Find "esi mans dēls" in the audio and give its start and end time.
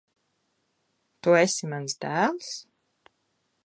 1.43-2.53